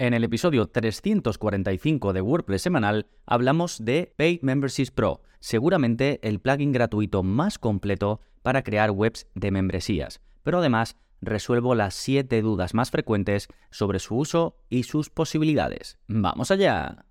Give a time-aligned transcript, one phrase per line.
[0.00, 6.70] En el episodio 345 de WordPress semanal hablamos de Paid Memberships Pro, seguramente el plugin
[6.70, 12.92] gratuito más completo para crear webs de membresías, pero además resuelvo las 7 dudas más
[12.92, 15.98] frecuentes sobre su uso y sus posibilidades.
[16.06, 17.04] ¡Vamos allá!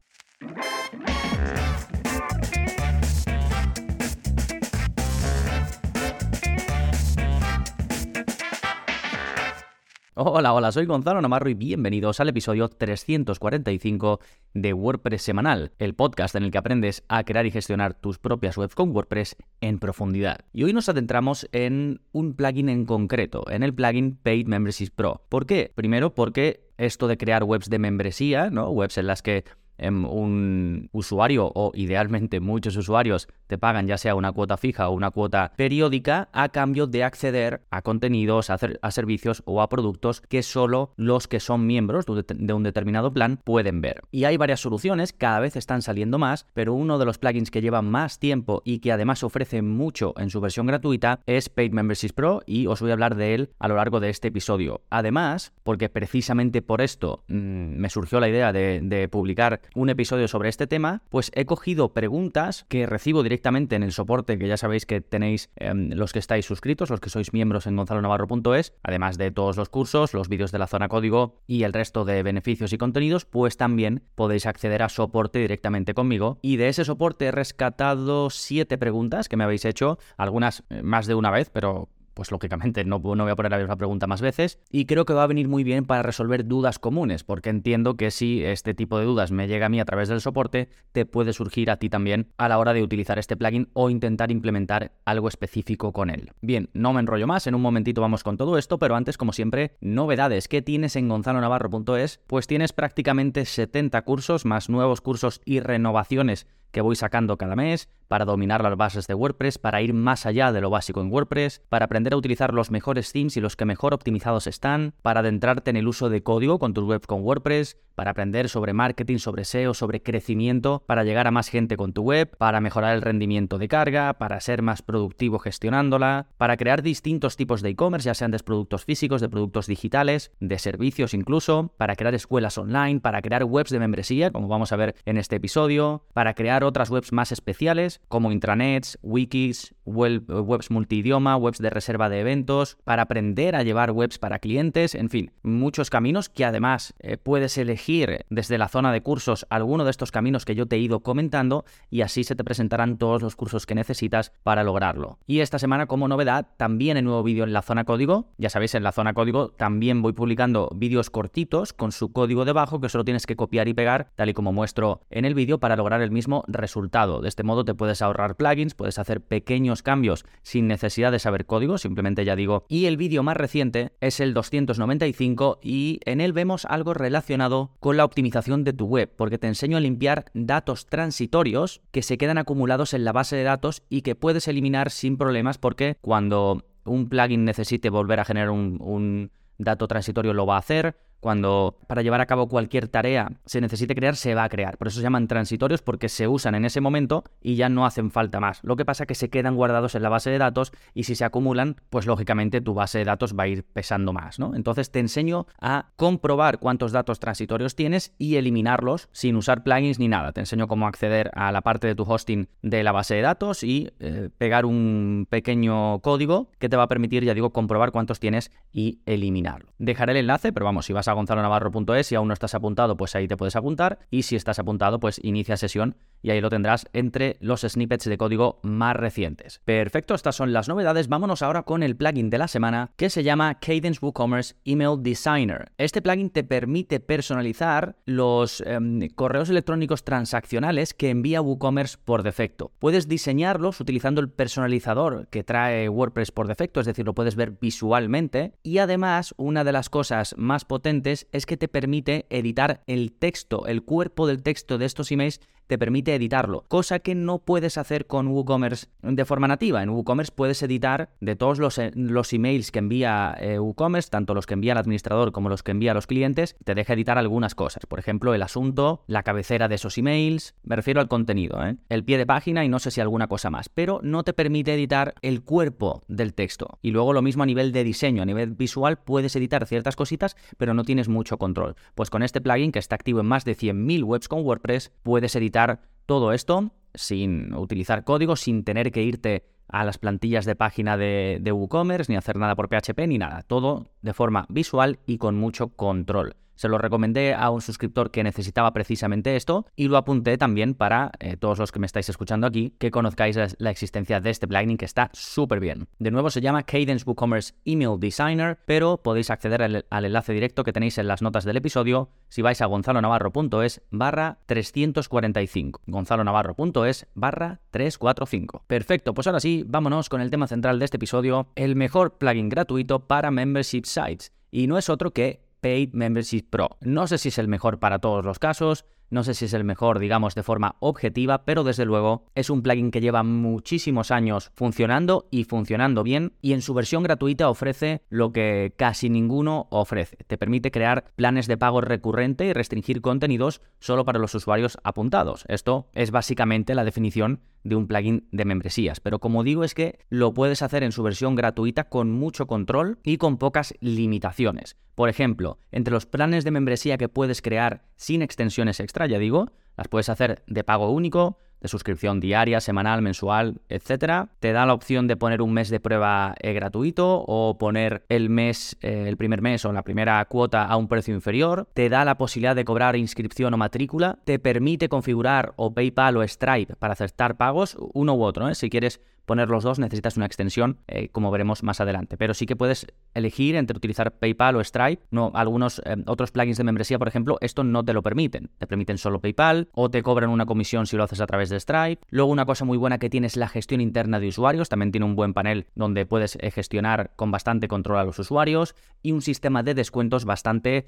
[10.20, 14.20] Hola, hola, soy Gonzalo Navarro y bienvenidos al episodio 345
[14.56, 18.58] de WordPress Semanal, el podcast en el que aprendes a crear y gestionar tus propias
[18.58, 20.40] webs con WordPress en profundidad.
[20.54, 25.22] Y hoy nos adentramos en un plugin en concreto, en el plugin Paid Memberships Pro.
[25.30, 25.72] ¿Por qué?
[25.76, 28.72] Primero porque esto de crear webs de membresía, ¿no?
[28.72, 29.46] Webs en las que
[29.80, 35.12] un usuario o idealmente muchos usuarios te pagan ya sea una cuota fija o una
[35.12, 40.94] cuota periódica a cambio de acceder a contenidos, a, servicios o a productos que solo
[40.98, 44.02] los que son miembros de un determinado plan pueden ver.
[44.12, 47.62] Y hay varias soluciones, cada vez están saliendo más, pero uno de los plugins que
[47.62, 52.14] lleva más tiempo y que además ofrece mucho en su versión gratuita es Paid Memberships
[52.14, 54.82] Pro y os voy a hablar de él a lo largo de este episodio.
[54.90, 60.28] Además, porque precisamente por esto mm, me surgió la idea de, de publicar un episodio
[60.28, 64.58] sobre este tema, pues he cogido preguntas que recibo directamente en el soporte que ya
[64.58, 69.18] sabéis que tenéis em, los que estáis suscritos, los que sois miembros en gonzalonavarro.es, además
[69.18, 72.74] de todos los cursos, los vídeos de la zona código y el resto de beneficios
[72.74, 76.40] y contenidos, pues también podéis acceder a soporte directamente conmigo.
[76.42, 81.08] Y de ese soporte he rescatado siete preguntas que me habéis hecho, algunas eh, más
[81.08, 84.22] de una vez, pero pues lógicamente no, no, voy a poner la misma pregunta más
[84.22, 84.58] veces.
[84.72, 88.10] Y creo que va a venir muy bien para resolver dudas comunes, porque entiendo que
[88.10, 91.32] si este tipo de dudas me llega a mí a través del soporte, te puede
[91.32, 95.28] surgir a ti también a la hora de utilizar este plugin o intentar implementar algo
[95.28, 96.32] específico con él.
[96.42, 99.32] Bien, no me enrollo más, en un momentito vamos con todo esto, pero antes, como
[99.32, 100.48] siempre, novedades.
[100.48, 102.20] ¿Qué tienes en gonzalonavarro.es?
[102.26, 107.90] Pues tienes prácticamente 70 cursos, más nuevos cursos y renovaciones que voy sacando cada mes,
[108.08, 111.62] para dominar las bases de WordPress, para ir más allá de lo básico en WordPress,
[111.70, 115.70] para aprender a utilizar los mejores themes y los que mejor optimizados están, para adentrarte
[115.70, 119.44] en el uso de código con tus webs con WordPress, para aprender sobre marketing, sobre
[119.44, 123.58] SEO, sobre crecimiento, para llegar a más gente con tu web, para mejorar el rendimiento
[123.58, 128.32] de carga, para ser más productivo gestionándola, para crear distintos tipos de e-commerce, ya sean
[128.32, 133.44] de productos físicos, de productos digitales, de servicios incluso, para crear escuelas online, para crear
[133.44, 137.32] webs de membresía, como vamos a ver en este episodio, para crear otras webs más
[137.32, 143.92] especiales, como intranets, wikis, webs multidioma, webs de reserva de eventos, para aprender a llevar
[143.92, 148.92] webs para clientes, en fin, muchos caminos que además eh, puedes elegir desde la zona
[148.92, 152.36] de cursos alguno de estos caminos que yo te he ido comentando y así se
[152.36, 155.20] te presentarán todos los cursos que necesitas para lograrlo.
[155.26, 158.76] Y esta semana como novedad también el nuevo vídeo en la zona código, ya sabéis
[158.76, 163.06] en la zona código también voy publicando vídeos cortitos con su código debajo que solo
[163.06, 166.12] tienes que copiar y pegar tal y como muestro en el vídeo para lograr el
[166.12, 167.22] mismo resultado.
[167.22, 171.46] De este modo te puedes ahorrar plugins, puedes hacer pequeños cambios sin necesidad de saber
[171.46, 172.66] código, simplemente ya digo.
[172.68, 177.98] Y el vídeo más reciente es el 295 y en él vemos algo relacionado con
[177.98, 182.38] la optimización de tu web, porque te enseño a limpiar datos transitorios que se quedan
[182.38, 187.10] acumulados en la base de datos y que puedes eliminar sin problemas porque cuando un
[187.10, 192.22] plugin necesite volver a generar un, dato transitorio lo va a hacer, cuando para llevar
[192.22, 194.78] a cabo cualquier tarea se necesite crear, se va a crear.
[194.78, 198.12] Por eso se llaman transitorios porque se usan en ese momento y ya no hacen
[198.12, 198.60] falta más.
[198.64, 201.16] Lo que pasa es que se quedan guardados en la base de datos y si
[201.16, 204.56] se acumulan, pues lógicamente tu base de datos va a ir pesando más, ¿no?
[204.56, 210.08] Entonces te enseño a comprobar cuántos datos transitorios tienes y eliminarlos sin usar plugins ni
[210.08, 210.32] nada.
[210.32, 213.64] Te enseño cómo acceder a la parte de tu hosting de la base de datos
[213.64, 218.20] y eh, pegar un pequeño código que te va a permitir, ya digo, comprobar cuántos
[218.20, 219.74] tienes y eliminarlo.
[219.78, 222.08] Dejaré el enlace, pero vamos, si vas a gonzalonavarro.es.
[222.08, 224.00] Si aún no estás apuntado, pues ahí te puedes apuntar.
[224.10, 228.18] Y si estás apuntado, pues inicia sesión y ahí lo tendrás entre los snippets de
[228.18, 229.62] código más recientes.
[229.66, 231.08] Perfecto, estas son las novedades.
[231.08, 235.72] Vámonos ahora con el plugin de la semana que se llama Cadence WooCommerce Email Designer.
[235.78, 242.72] Este plugin te permite personalizar los em, correos electrónicos transaccionales que envía WooCommerce por defecto.
[242.80, 247.52] Puedes diseñarlos utilizando el personalizador que trae WordPress por defecto, es decir, lo puedes ver
[247.60, 248.54] visualmente.
[248.64, 253.66] Y además, una de las cosas más potentes es que te permite editar el texto,
[253.68, 258.08] el cuerpo del texto de estos emails te permite editarlo, cosa que no puedes hacer
[258.08, 259.84] con WooCommerce de forma nativa.
[259.84, 264.34] En WooCommerce puedes editar de todos los, eh, los emails que envía eh, WooCommerce, tanto
[264.34, 267.54] los que envía el administrador como los que envía los clientes, te deja editar algunas
[267.56, 267.86] cosas.
[267.86, 271.76] Por ejemplo, el asunto, la cabecera de esos emails, me refiero al contenido, ¿eh?
[271.90, 274.74] el pie de página y no sé si alguna cosa más, pero no te permite
[274.74, 276.80] editar el cuerpo del texto.
[276.82, 280.38] Y luego lo mismo a nivel de diseño, a nivel visual puedes editar ciertas cositas,
[280.58, 281.76] pero no tienes mucho control.
[281.96, 285.36] Pues con este plugin que está activo en más de 100.000 webs con WordPress, puedes
[285.36, 285.57] editar
[286.06, 291.40] todo esto sin utilizar código, sin tener que irte a las plantillas de página de,
[291.42, 293.44] de WooCommerce, ni hacer nada por PHP, ni nada.
[293.44, 296.36] Todo de forma visual y con mucho control.
[296.58, 301.12] Se lo recomendé a un suscriptor que necesitaba precisamente esto y lo apunté también para
[301.20, 304.76] eh, todos los que me estáis escuchando aquí que conozcáis la, existencia de este plugin
[304.76, 305.88] que está súper bien.
[306.00, 310.64] De nuevo se llama Cadence WooCommerce Email Designer, pero podéis acceder al, al, enlace directo
[310.64, 315.82] que tenéis en las notas del episodio si vais a gonzalonavarro.es barra 345.
[315.86, 318.64] gonzalonavarro.es barra 345.
[318.66, 322.50] Perfecto, pues ahora sí, vámonos con el tema central de este episodio, el mejor plugin
[322.50, 324.32] gratuito para membership sites.
[324.50, 325.47] Y no es otro que
[325.94, 326.78] Membership Pro.
[326.82, 329.64] No sé si es el mejor para todos los casos, no sé si es el
[329.64, 334.52] mejor, digamos, de forma objetiva, pero desde luego es un plugin que lleva muchísimos años
[334.56, 340.18] funcionando y funcionando bien y en su versión gratuita ofrece lo que casi ninguno ofrece.
[340.28, 345.46] Te permite crear planes de pago recurrente y restringir contenidos solo para los usuarios apuntados.
[345.48, 350.00] Esto es básicamente la definición de un plugin de membresías, pero como digo es que
[350.10, 354.78] lo puedes hacer en su versión gratuita con mucho control y con pocas limitaciones.
[354.96, 359.88] Por ejemplo, entre los planes de membresía que puedes crear sin extensiones ya digo, las
[359.88, 364.30] puedes hacer de pago único, de suscripción diaria, semanal, mensual, etcétera.
[364.40, 368.30] Te da la opción de poner un mes de prueba eh, gratuito o poner el
[368.30, 371.68] mes, eh, el primer mes o la primera cuota a un precio inferior.
[371.74, 374.20] Te da la posibilidad de cobrar inscripción o matrícula.
[374.24, 378.50] Te permite configurar o PayPal o Stripe para aceptar pagos, uno u otro.
[378.50, 378.56] ¿eh?
[378.56, 380.80] Si quieres poner los dos necesitas una extensión,
[381.12, 382.16] como veremos más adelante.
[382.16, 385.04] Pero sí que puedes elegir entre utilizar PayPal o Stripe.
[385.12, 388.52] No, algunos otros plugins de membresía, por ejemplo, esto no te lo permiten.
[388.58, 391.60] Te permiten solo PayPal o te cobran una comisión si lo haces a través de
[391.60, 392.06] Stripe.
[392.10, 394.70] Luego una cosa muy buena que tiene es la gestión interna de usuarios.
[394.70, 398.76] También tiene un buen panel donde puedes eh, gestionar con bastante control a los usuarios
[399.02, 400.86] y un sistema de descuentos bastante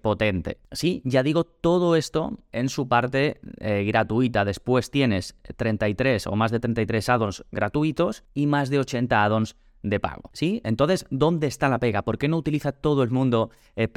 [0.00, 0.58] potente.
[0.70, 4.44] Sí, ya digo todo esto en su parte gratuita.
[4.44, 10.00] Después tienes 33 o más de 33 addons gratuitos y más de 80 add-ons de
[10.00, 10.30] pago.
[10.32, 10.60] ¿Sí?
[10.64, 12.02] Entonces, ¿dónde está la pega?
[12.02, 13.88] ¿Por qué no utiliza todo el mundo eh,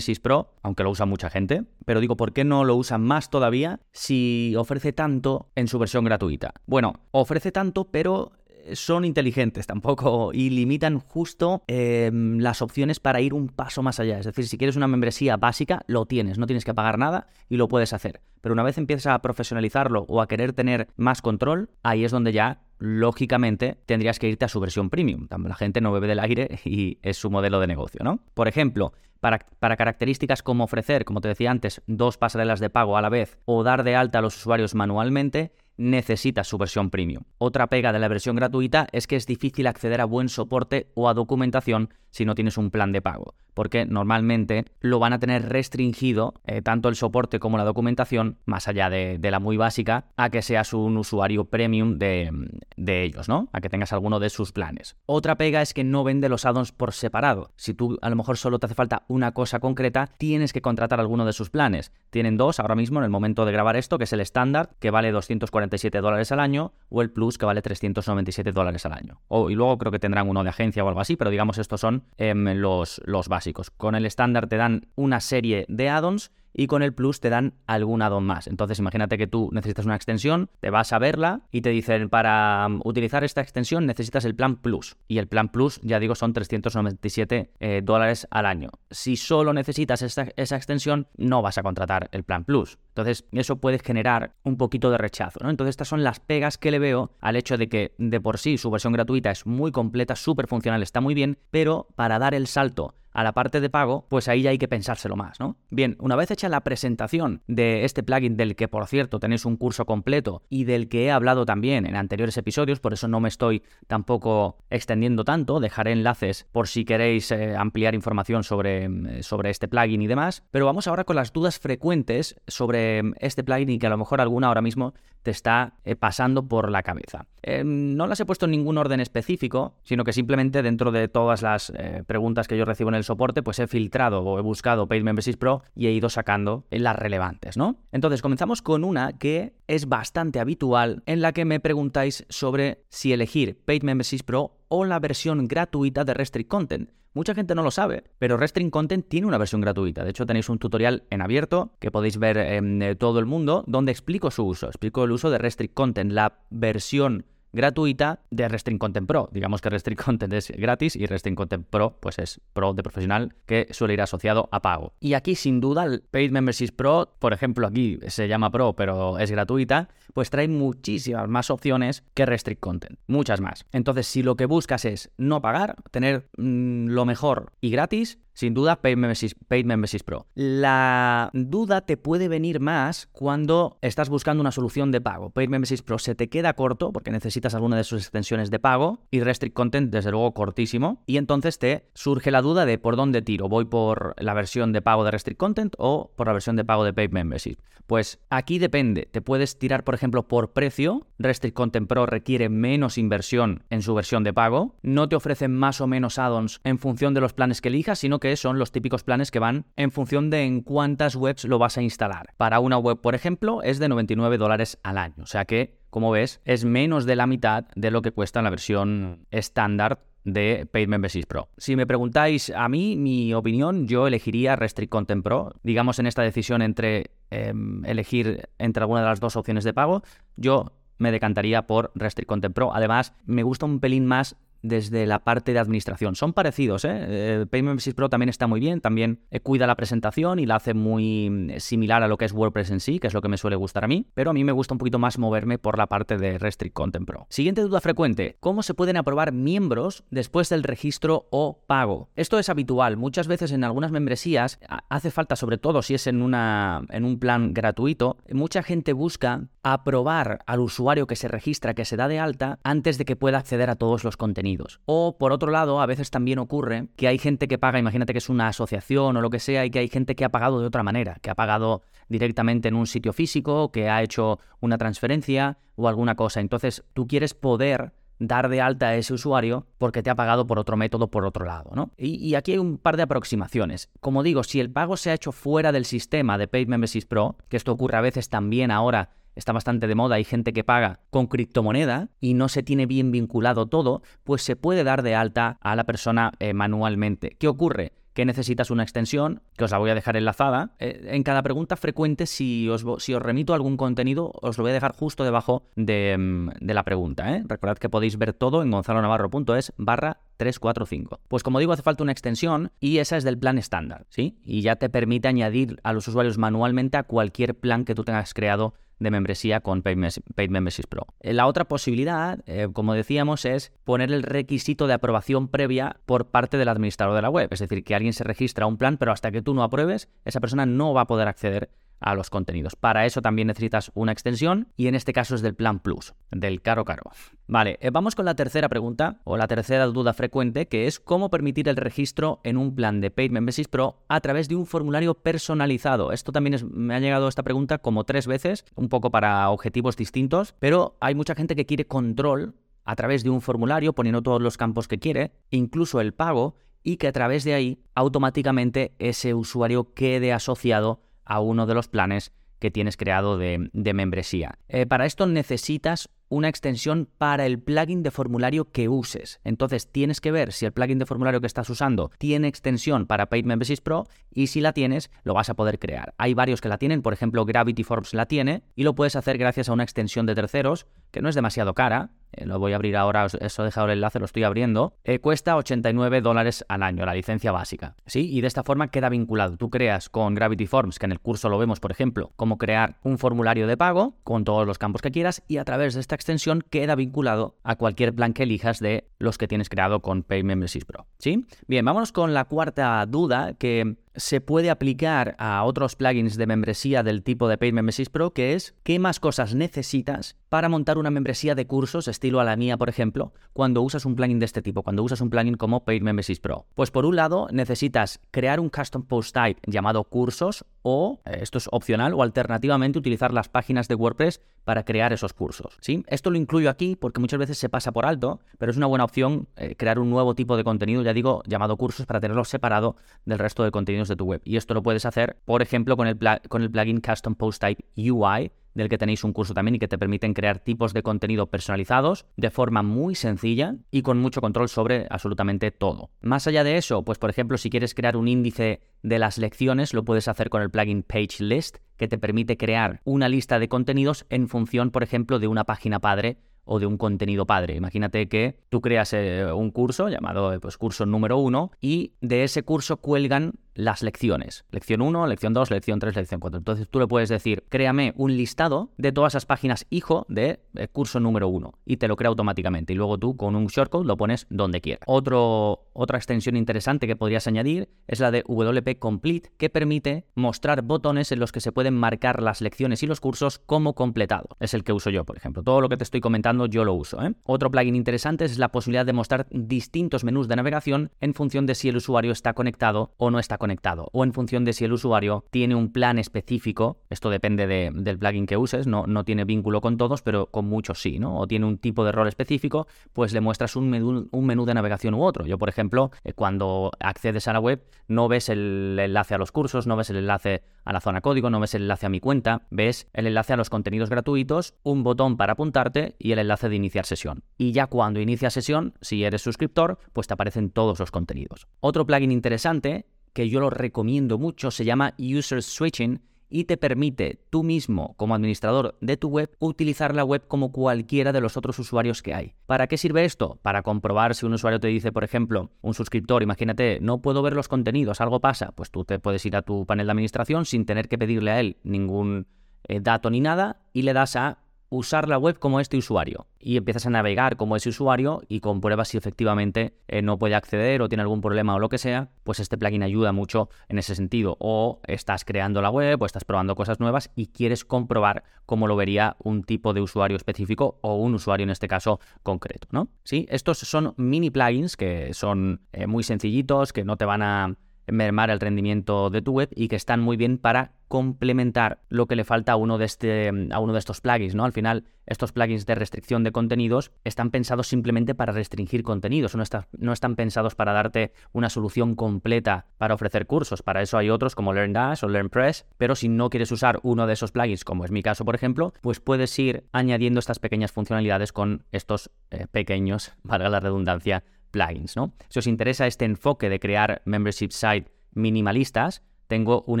[0.22, 0.54] Pro?
[0.62, 1.64] Aunque lo usa mucha gente.
[1.84, 6.04] Pero digo, ¿por qué no lo usa más todavía si ofrece tanto en su versión
[6.04, 6.54] gratuita?
[6.66, 8.32] Bueno, ofrece tanto, pero
[8.72, 14.18] son inteligentes tampoco y limitan justo em, las opciones para ir un paso más allá.
[14.18, 17.56] Es decir, si quieres una membresía básica, lo tienes, no tienes que pagar nada y
[17.56, 18.20] lo puedes hacer.
[18.40, 22.32] Pero una vez empiezas a profesionalizarlo o a querer tener más control, ahí es donde
[22.32, 25.26] ya lógicamente tendrías que irte a su versión premium.
[25.30, 28.20] La gente no bebe del aire y es su modelo de negocio, ¿no?
[28.34, 32.98] Por ejemplo, para, para, características como ofrecer, como te decía antes, dos pasarelas de pago
[32.98, 37.24] a la vez o dar de alta a los usuarios manualmente, necesitas su versión premium.
[37.38, 41.08] Otra pega de la versión gratuita es que es difícil acceder a buen soporte o
[41.08, 45.48] a documentación si no tienes un plan de pago, porque normalmente lo van a tener
[45.48, 50.30] restringido eh, tanto el soporte como la documentación, más allá de, la muy básica, a
[50.30, 52.30] que seas un usuario premium de,
[52.76, 53.48] ellos, ¿no?
[53.52, 54.96] A que tengas alguno de sus planes.
[55.06, 57.52] Otra pega es que no vende los addons por separado.
[57.56, 61.00] Si tú a lo mejor solo te hace falta una cosa concreta, tienes que contratar
[61.00, 61.92] alguno de sus planes.
[62.10, 64.90] Tienen dos ahora mismo en el momento de grabar esto, que es el estándar, que
[64.90, 69.20] vale 247 dólares al año, o el Plus, que vale 397 dólares al año.
[69.28, 71.80] O, y luego creo que tendrán uno de agencia o algo así, pero digamos estos
[71.80, 73.43] son Em, los, los básicos.
[73.52, 77.54] Con el estándar te dan una serie de add-ons y con el Plus te dan
[77.66, 78.46] algún add-on más.
[78.46, 82.66] Entonces imagínate que tú necesitas una extensión, te vas a verla y te dicen para
[82.68, 84.96] um, utilizar esta extensión necesitas el plan Plus.
[85.08, 88.70] Y el plan Plus, ya digo, son 397 eh, dólares al año.
[88.90, 92.78] Si solo necesitas esa extensión, no vas a contratar el plan Plus.
[92.88, 95.40] Entonces eso puede generar un poquito de rechazo.
[95.42, 95.50] ¿no?
[95.50, 98.56] Entonces estas son las pegas que le veo al hecho de que de por sí
[98.58, 102.46] su versión gratuita es muy completa, súper funcional, está muy bien, pero para dar el
[102.46, 105.56] salto a la parte de pago, pues ahí ya hay que pensárselo más, ¿no?
[105.70, 109.56] Bien, una vez hecha la presentación de este plugin del que por cierto tenéis un
[109.56, 113.28] curso completo y del que he hablado también en anteriores episodios, por eso no me
[113.28, 119.50] estoy tampoco extendiendo tanto, dejaré enlaces por si queréis eh, ampliar información sobre, mm, sobre
[119.50, 123.70] este plugin y demás, pero vamos ahora con las dudas frecuentes sobre mm, este plugin
[123.70, 124.92] y que a lo mejor alguna ahora mismo
[125.24, 127.26] te está eh, pasando por la cabeza.
[127.42, 131.42] Em, no las he puesto en ningún orden específico, sino que simplemente dentro de todas
[131.42, 134.86] las eh, preguntas que yo recibo en el soporte, pues he filtrado o he buscado
[134.86, 135.04] Paid
[135.38, 137.76] Pro y he ido sacando las relevantes, ¿no?
[137.90, 143.12] Entonces, comenzamos con una que es bastante habitual en la que me preguntáis sobre si
[143.12, 146.90] elegir Paid Memberships Pro o la versión gratuita de Restrict Content.
[147.12, 150.02] Mucha gente no lo sabe, pero Restrict Content tiene una versión gratuita.
[150.02, 153.92] De hecho, tenéis un tutorial en abierto que podéis ver en todo el mundo donde
[153.92, 154.66] explico su uso.
[154.66, 159.30] Explico el uso de Restrict Content, la versión gratuita de Restring Content Pro.
[159.32, 163.34] Digamos que Restring Content es gratis y Restring Content Pro pues es Pro de profesional
[163.46, 164.92] que suele ir asociado a pago.
[165.00, 169.18] Y aquí sin duda el Paid Memberships Pro, por ejemplo aquí se llama Pro pero
[169.18, 173.64] es gratuita, pues trae muchísimas más opciones que Restrict Content, muchas más.
[173.72, 178.52] Entonces si lo que buscas es no pagar, tener mm, lo mejor y gratis, sin
[178.52, 180.26] duda, Paid Memberships, Pro.
[180.34, 185.30] La duda te puede venir más cuando estás buscando una solución de pago.
[185.30, 185.50] Paid
[185.84, 189.54] Pro se te queda corto porque necesitas alguna de sus extensiones de pago y Restrict
[189.54, 191.02] Content, desde luego, cortísimo.
[191.06, 193.48] Y entonces te surge la duda de por dónde tiro.
[193.48, 196.84] ¿Voy por la versión de pago de Restrict Content o por la versión de pago
[196.84, 197.58] de Paid Membership?
[197.86, 199.06] Pues aquí depende.
[199.10, 201.06] Te puedes tirar, por ejemplo, por precio.
[201.18, 204.74] Restrict Content Pro requiere menos inversión en su versión de pago.
[204.82, 208.20] No te ofrecen más o menos add-ons en función de los planes que elijas, sino
[208.20, 211.58] que que son los típicos planes que van en función de en cuántas webs lo
[211.58, 212.32] vas a instalar.
[212.38, 215.24] Para una web, por ejemplo, es de 99 dólares al año.
[215.24, 218.48] O sea que, como ves, es menos de la mitad de lo que cuesta la
[218.48, 221.50] versión estándar de Paid Memberships Pro.
[221.58, 225.52] Si me preguntáis a mí, mi opinión, yo elegiría Restrict Content Pro.
[225.62, 230.02] Digamos en esta decisión entre em, elegir entre alguna de las dos opciones de pago,
[230.36, 232.74] yo me decantaría por Restrict Content Pro.
[232.74, 236.16] Además, me gusta un pelín más desde la parte de administración.
[236.16, 236.90] Son parecidos, ¿eh?
[236.92, 240.72] eh Payment Pro también está muy bien, también eh, cuida la presentación y la hace
[240.72, 243.36] muy mm, similar a lo que es WordPress en sí, que es lo que me
[243.36, 245.86] suele gustar a mí, pero a mí me gusta un poquito más moverme por la
[245.86, 247.26] parte de Restrict Content Pro.
[247.28, 252.08] Siguiente duda frecuente, ¿cómo se pueden aprobar miembros después del registro o pago?
[252.16, 256.22] Esto es habitual, muchas veces en algunas membresías hace falta, sobre todo si es en,
[256.22, 261.84] una, en un plan gratuito, mucha gente busca aprobar al usuario que se registra, que
[261.84, 264.53] se da de alta, antes de que pueda acceder a todos los contenidos.
[264.86, 268.18] O por otro lado, a veces también ocurre que hay gente que paga, imagínate que
[268.18, 270.66] es una asociación o lo que sea, y que hay gente que ha pagado de
[270.66, 275.58] otra manera, que ha pagado directamente en un sitio físico, que ha hecho una transferencia
[275.76, 276.40] o alguna cosa.
[276.40, 280.58] Entonces tú quieres poder dar de alta a ese usuario porque te ha pagado por
[280.58, 281.90] otro método por otro lado, ¿no?
[281.96, 283.90] Y, aquí hay un par de aproximaciones.
[284.00, 287.36] Como digo, si el pago se ha hecho fuera del sistema de Paid Memberships Pro,
[287.48, 291.00] que esto ocurre a veces también ahora está bastante de moda, hay gente que paga
[291.10, 295.58] con criptomoneda y no se tiene bien vinculado todo, pues se puede dar de alta
[295.60, 297.36] a la persona eh, manualmente.
[297.38, 297.92] ¿Qué ocurre?
[298.14, 300.70] que necesitas una extensión, que os la voy a dejar enlazada.
[300.78, 304.70] Eh, en cada pregunta frecuente, si os, si os remito algún contenido, os lo voy
[304.70, 307.34] a dejar justo debajo de, mm, la pregunta.
[307.34, 307.42] ¿eh?
[307.44, 311.20] Recordad que podéis ver todo en gonzalonavarro.es barra 345.
[311.28, 314.38] Pues como digo, hace falta una extensión y esa es del plan estándar, ¿sí?
[314.44, 318.32] Y ya te permite añadir a los usuarios manualmente a cualquier plan que tú tengas
[318.32, 321.06] creado de membresía con Paid, Memberships Pro.
[321.20, 326.28] Eh, la otra posibilidad, eh, como decíamos, es poner el requisito de aprobación previa por
[326.28, 327.48] parte del administrador de la web.
[327.50, 330.40] Es decir, que alguien se registra un plan, pero hasta que tú no apruebes, esa
[330.40, 331.70] persona no va a poder acceder
[332.00, 332.76] a los contenidos.
[332.76, 336.62] Para eso también necesitas una extensión y en este caso es del plan Plus, del
[336.62, 337.02] caro caro.
[337.46, 341.30] Vale, eh, vamos con la tercera pregunta o la tercera duda frecuente que es cómo
[341.30, 345.14] permitir el registro en un plan de Paid Memberships Pro a través de un formulario
[345.14, 346.12] personalizado.
[346.12, 350.54] Esto también me ha llegado esta pregunta como tres veces, un poco para objetivos distintos,
[350.58, 354.56] pero hay mucha gente que quiere control a través de un formulario poniendo todos los
[354.56, 359.94] campos que quiere, incluso el pago, y que a través de ahí automáticamente ese usuario
[359.94, 364.58] quede asociado a uno de los planes que tienes creado de, membresía.
[364.68, 369.38] Eh, para esto necesitas una extensión para el plugin de formulario que uses.
[369.44, 373.26] Entonces tienes que ver si el plugin de formulario que estás usando tiene extensión para
[373.26, 376.14] Paid Memberships Pro y si la tienes lo vas a poder crear.
[376.16, 379.36] Hay varios que la tienen, por ejemplo Gravity Forms la tiene y lo puedes hacer
[379.36, 382.76] gracias a una extensión de terceros que no es demasiado cara, eh, lo voy a
[382.76, 386.82] abrir ahora, eso he dejado el enlace, lo estoy abriendo, eh, cuesta 89 dólares al
[386.82, 387.96] año, la licencia básica.
[388.06, 388.30] ¿Sí?
[388.30, 389.56] Y de esta forma queda vinculado.
[389.56, 392.96] Tú creas con Gravity Forms, que en el curso lo vemos, por ejemplo, cómo crear
[393.02, 396.14] un formulario de pago con todos los campos que quieras y a través de esta
[396.14, 400.42] extensión queda vinculado a cualquier plan que elijas de los que tienes creado con Pay
[400.42, 401.06] Memberships Pro.
[401.18, 401.46] ¿Sí?
[401.66, 407.02] Bien, vámonos con la cuarta duda que se puede aplicar a otros plugins de membresía
[407.02, 411.10] del tipo de Paid Memberships Pro, que es qué más cosas necesitas para montar una
[411.10, 414.62] membresía de cursos, estilo a la mía, por ejemplo, cuando usas un plugin de este
[414.62, 416.66] tipo, cuando usas un plugin como Paid Memberships Pro.
[416.74, 421.58] Pues por un lado, necesitas crear un custom post type llamado cursos o, eh, esto
[421.58, 425.76] es opcional, o alternativamente utilizar las páginas de WordPress para crear esos cursos.
[425.80, 426.04] ¿sí?
[426.06, 429.04] Esto lo incluyo aquí porque muchas veces se pasa por alto, pero es una buena
[429.04, 432.96] opción eh, crear un nuevo tipo de contenido, ya digo, llamado cursos, para tenerlo separado
[433.24, 434.40] del resto de contenidos de tu web.
[434.44, 436.18] Y esto lo puedes hacer, por ejemplo, con el,
[436.48, 439.88] con el plugin Custom Post Type UI del que tenéis un curso también y que
[439.88, 444.68] te permiten crear tipos de contenido personalizados de forma muy sencilla y con mucho control
[444.68, 446.10] sobre absolutamente todo.
[446.20, 449.94] Más allá de eso, pues por ejemplo, si quieres crear un índice de las lecciones,
[449.94, 453.68] lo puedes hacer con el plugin Page List, que te permite crear una lista de
[453.68, 457.76] contenidos en función, por ejemplo, de una página padre o de un contenido padre.
[457.76, 462.62] Imagínate que tú creas eh, un curso llamado pues, curso número uno y de ese
[462.62, 464.64] curso cuelgan las lecciones.
[464.70, 466.58] Lección 1, lección 2, lección 3, lección 4.
[466.58, 470.88] Entonces tú le puedes decir, créame un listado de todas esas páginas hijo de eh,
[470.88, 472.92] curso número 1 y te lo crea automáticamente.
[472.92, 475.04] Y luego tú con un shortcode lo pones donde quieras.
[475.06, 480.82] Otro, otra extensión interesante que podrías añadir es la de WP Complete, que permite mostrar
[480.82, 484.56] botones en los que se pueden marcar las lecciones y los cursos como completado.
[484.60, 485.62] Es el que uso yo, por ejemplo.
[485.62, 487.22] Todo lo que te estoy comentando yo lo uso.
[487.22, 487.34] ¿eh?
[487.44, 491.74] Otro plugin interesante es la posibilidad de mostrar distintos menús de navegación en función de
[491.74, 494.84] si el usuario está conectado o no está conectado conectado o en función de si
[494.84, 499.46] el usuario tiene un plan específico, esto depende del plugin que uses, no, no tiene
[499.46, 501.38] vínculo con todos, pero con muchos sí, ¿no?
[501.38, 504.74] O tiene un tipo de rol específico, pues le muestras un menú, un menú de
[504.74, 505.46] navegación u otro.
[505.46, 509.50] Yo, por ejemplo, eh, cuando accedes a la web, no ves el enlace a los
[509.50, 512.20] cursos, no ves el enlace a la zona código, no ves el enlace a mi
[512.20, 516.68] cuenta, ves el enlace a los contenidos gratuitos, un botón para apuntarte y el enlace
[516.68, 517.44] de iniciar sesión.
[517.56, 521.66] Y ya cuando inicia sesión, si eres suscriptor, pues te aparecen todos los contenidos.
[521.80, 527.40] Otro plugin interesante que yo lo recomiendo mucho, se llama User Switching y te permite
[527.50, 531.78] tú mismo, como administrador de tu web, utilizar la web como cualquiera de los otros
[531.80, 532.54] usuarios que hay.
[532.66, 533.58] ¿Para qué sirve esto?
[533.62, 537.54] Para comprobar si un usuario te dice, por ejemplo, un suscriptor, imagínate, no puedo ver
[537.54, 540.86] los contenidos, algo pasa, pues tú te puedes ir a tu panel de administración sin
[540.86, 542.46] tener que pedirle a él ningún
[542.86, 544.58] eh, dato ni nada y le das a
[544.96, 549.08] usar la web como este usuario y empiezas a navegar como ese usuario y compruebas
[549.08, 552.60] si efectivamente eh, no puede acceder o tiene algún problema o lo que sea, pues
[552.60, 554.56] este plugin ayuda mucho en ese sentido.
[554.60, 558.96] O estás creando la web o estás probando cosas nuevas y quieres comprobar cómo lo
[558.96, 563.08] vería un tipo de usuario específico o un usuario en este caso concreto, ¿no?
[563.24, 567.74] Sí, estos son mini plugins que son eh, muy sencillitos, que no te van a
[568.06, 572.34] mermar el rendimiento de tu web y que están muy bien para complementar lo que
[572.34, 574.64] le falta a uno de, este, a uno de estos plugins, ¿no?
[574.64, 579.62] Al final, estos plugins de restricción de contenidos están pensados simplemente para restringir contenidos, no,
[579.98, 583.82] no están pensados para darte una solución completa para ofrecer cursos.
[583.82, 587.34] Para eso hay otros como LearnDash o LearnPress, pero si no quieres usar uno de
[587.34, 591.52] esos plugins, como es mi caso, por ejemplo, pues puedes ir añadiendo estas pequeñas funcionalidades
[591.52, 594.42] con estos eh, pequeños, valga la redundancia,
[594.74, 595.32] plugins, ¿no?
[595.48, 600.00] Si os interesa este enfoque de crear membership site minimalistas, tengo un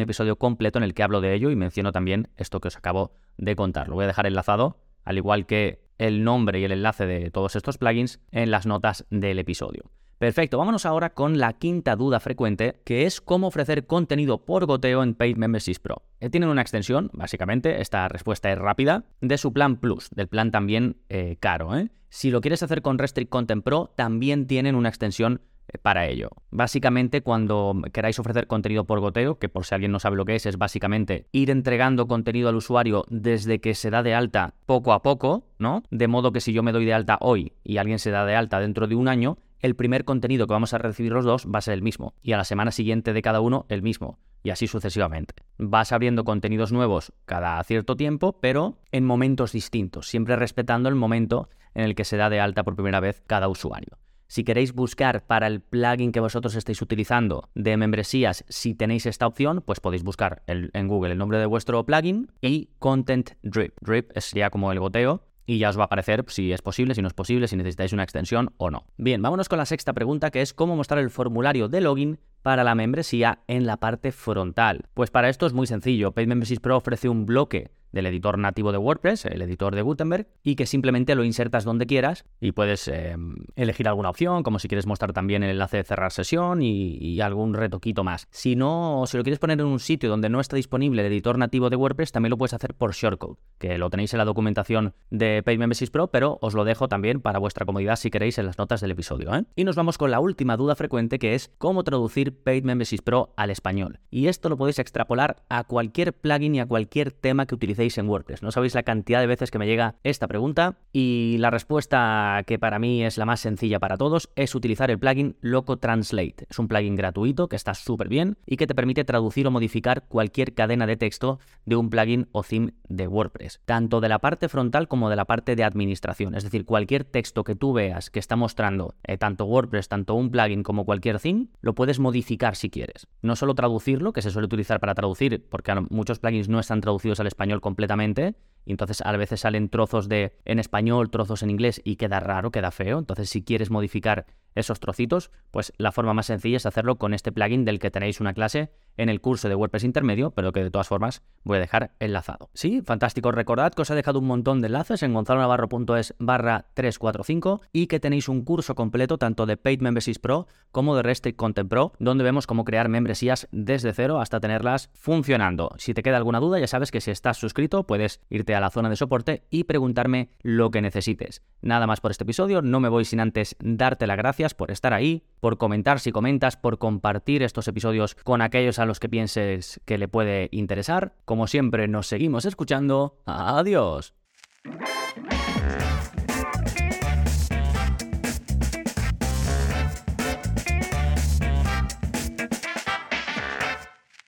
[0.00, 3.12] episodio completo en el que hablo de ello y menciono también esto que os acabo
[3.38, 3.88] de contar.
[3.88, 7.54] Lo voy a dejar enlazado, al igual que el nombre y el enlace de todos
[7.56, 9.90] estos plugins en las notas del episodio.
[10.18, 15.02] Perfecto, vámonos ahora con la quinta duda frecuente, que es cómo ofrecer contenido por goteo
[15.02, 16.02] en Paid Memberships Pro.
[16.20, 20.50] Eh, tienen una extensión, básicamente, esta respuesta es rápida, de su plan Plus, del plan
[20.50, 21.76] también eh, caro.
[21.76, 21.90] ¿eh?
[22.08, 26.30] Si lo quieres hacer con Restrict Content Pro, también tienen una extensión eh, para ello.
[26.50, 30.36] Básicamente, cuando queráis ofrecer contenido por goteo, que por si alguien no sabe lo que
[30.36, 34.92] es, es básicamente ir entregando contenido al usuario desde que se da de alta poco
[34.92, 35.82] a poco, ¿no?
[35.90, 38.36] De modo que si yo me doy de alta hoy y alguien se da de
[38.36, 41.58] alta dentro de un año, el primer contenido que vamos a recibir los dos va
[41.58, 44.50] a ser el mismo, y a la semana siguiente de cada uno el mismo, y
[44.50, 45.36] así sucesivamente.
[45.56, 51.48] Vas abriendo contenidos nuevos cada cierto tiempo, pero en momentos distintos, siempre respetando el momento
[51.72, 53.96] en el que se da de alta por primera vez cada usuario.
[54.26, 59.26] Si queréis buscar para el plugin que vosotros estáis utilizando de membresías, si tenéis esta
[59.26, 63.74] opción, pues podéis buscar en Google el nombre de vuestro plugin y Content Drip.
[63.80, 67.02] Drip sería como el goteo y ya os va a aparecer si es posible, si
[67.02, 68.84] no es posible, si necesitáis una extensión o no.
[68.96, 72.64] Bien, vámonos con la sexta pregunta que es cómo mostrar el formulario de login para
[72.64, 74.84] la membresía en la parte frontal.
[74.94, 76.12] Pues para esto es muy sencillo.
[76.12, 80.26] Paid Memberships Pro ofrece un bloque del editor nativo de WordPress, el editor de Gutenberg,
[80.42, 83.16] y que simplemente lo insertas donde quieras y puedes eh,
[83.56, 87.54] elegir alguna opción, como si quieres mostrar también el enlace de cerrar sesión y, algún
[87.54, 88.26] retoquito más.
[88.30, 91.38] Si no, si lo quieres poner en un sitio donde no está disponible el editor
[91.38, 94.94] nativo de WordPress, también lo puedes hacer por shortcode, que lo tenéis en la documentación
[95.10, 98.46] de Paid Memberships Pro, pero os lo dejo también para vuestra comodidad si queréis en
[98.46, 99.34] las notas del episodio.
[99.34, 99.44] ¿eh?
[99.54, 103.32] Y nos vamos con la última duda frecuente que es cómo traducir Paid Memberships Pro
[103.36, 104.00] al español.
[104.10, 108.08] Y esto lo podéis extrapolar a cualquier plugin y a cualquier tema que utilicéis en
[108.08, 108.42] WordPress.
[108.42, 112.58] No sabéis la cantidad de veces que me llega esta pregunta y la respuesta que
[112.58, 116.46] para mí es la más sencilla para todos es utilizar el plugin Loco Translate.
[116.48, 120.04] Es un plugin gratuito que está súper bien y que te permite traducir o modificar
[120.08, 124.48] cualquier cadena de texto de un plugin o theme de WordPress, tanto de la parte
[124.48, 126.34] frontal como de la parte de administración.
[126.34, 130.30] Es decir, cualquier texto que tú veas que está mostrando eh, tanto WordPress, tanto un
[130.30, 133.06] plugin como cualquier theme, lo puedes modificar si quieres.
[133.20, 137.20] No solo traducirlo, que se suele utilizar para traducir, porque muchos plugins no están traducidos
[137.20, 141.80] al español completamente, y entonces a veces salen trozos de en español, trozos en inglés
[141.84, 142.98] y queda raro, queda feo.
[142.98, 147.32] Entonces si quieres modificar esos trocitos, pues la forma más sencilla es hacerlo con este
[147.32, 150.70] plugin del que tenéis una clase en el curso de WordPress intermedio, pero que de
[150.70, 152.50] todas formas voy a dejar enlazado.
[152.54, 153.32] Sí, fantástico.
[153.32, 157.98] Recordad que os he dejado un montón de enlaces en gonzalonavarro.es barra 345 y que
[157.98, 162.24] tenéis un curso completo tanto de Paid Memberships Pro como de Restrict Content Pro, donde
[162.24, 165.70] vemos cómo crear membresías desde cero hasta tenerlas funcionando.
[165.78, 168.70] Si te queda alguna duda, ya sabes que si estás suscrito puedes irte a la
[168.70, 171.42] zona de soporte y preguntarme lo que necesites.
[171.62, 174.92] Nada más por este episodio, no me voy sin antes darte las gracias por estar
[174.92, 179.80] ahí, por comentar si comentas, por compartir estos episodios con aquellos a los que pienses
[179.84, 181.14] que le puede interesar.
[181.24, 183.18] Como siempre, nos seguimos escuchando.
[183.26, 184.14] Adiós.